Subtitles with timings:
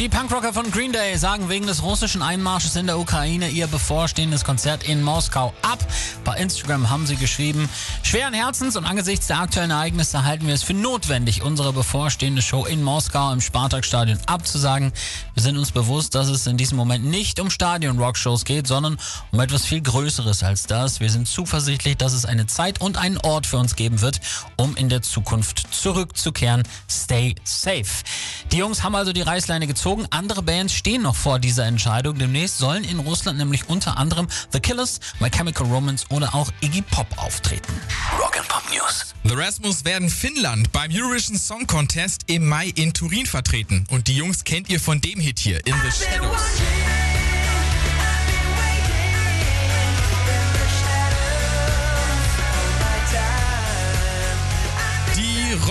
[0.00, 4.44] Die Punkrocker von Green Day sagen wegen des russischen Einmarsches in der Ukraine ihr bevorstehendes
[4.44, 5.78] Konzert in Moskau ab.
[6.24, 7.68] Bei Instagram haben sie geschrieben,
[8.02, 12.64] schweren Herzens und angesichts der aktuellen Ereignisse halten wir es für notwendig, unsere bevorstehende Show
[12.64, 14.90] in Moskau im Spartakstadion abzusagen.
[15.34, 18.96] Wir sind uns bewusst, dass es in diesem Moment nicht um Stadion-Rockshows geht, sondern
[19.32, 21.00] um etwas viel Größeres als das.
[21.00, 24.22] Wir sind zuversichtlich, dass es eine Zeit und einen Ort für uns geben wird,
[24.56, 26.62] um in der Zukunft zurückzukehren.
[26.88, 27.84] Stay safe.
[28.52, 30.06] Die Jungs haben also die Reißleine gezogen.
[30.10, 32.18] Andere Bands stehen noch vor dieser Entscheidung.
[32.18, 36.82] Demnächst sollen in Russland nämlich unter anderem The Killers, My Chemical Romance oder auch Iggy
[36.82, 37.72] Pop auftreten.
[38.18, 39.14] Rock and Pop News.
[39.22, 43.86] The Rasmus werden Finnland beim Eurovision Song Contest im Mai in Turin vertreten.
[43.88, 46.40] Und die Jungs kennt ihr von dem Hit hier, In the Shadows.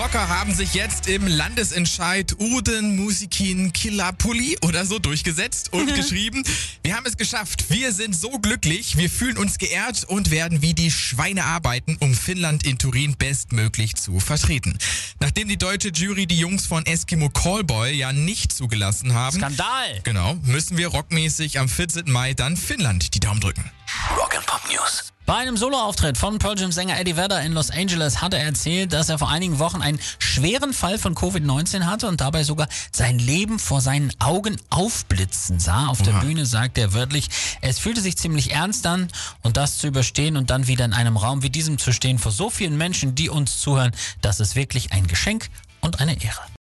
[0.00, 6.42] Rocker haben sich jetzt im Landesentscheid Uden Musikin Killapulli oder so durchgesetzt und geschrieben,
[6.82, 10.72] wir haben es geschafft, wir sind so glücklich, wir fühlen uns geehrt und werden wie
[10.72, 14.78] die Schweine arbeiten, um Finnland in Turin bestmöglich zu vertreten.
[15.18, 20.00] Nachdem die deutsche Jury die Jungs von Eskimo Callboy ja nicht zugelassen haben, Skandal!
[20.02, 22.10] genau, müssen wir rockmäßig am 14.
[22.10, 23.70] Mai dann Finnland die Daumen drücken.
[24.16, 25.12] Rock and Pop News.
[25.30, 28.92] Bei einem Soloauftritt von Pearl Jam Sänger Eddie Vedder in Los Angeles hat er erzählt,
[28.92, 33.20] dass er vor einigen Wochen einen schweren Fall von Covid-19 hatte und dabei sogar sein
[33.20, 35.86] Leben vor seinen Augen aufblitzen sah.
[35.86, 36.22] Auf der Oha.
[36.22, 37.28] Bühne sagt er wörtlich,
[37.60, 39.06] es fühlte sich ziemlich ernst an
[39.42, 42.32] und das zu überstehen und dann wieder in einem Raum wie diesem zu stehen vor
[42.32, 43.92] so vielen Menschen, die uns zuhören,
[44.22, 45.48] das ist wirklich ein Geschenk
[45.80, 46.50] und eine Ehre.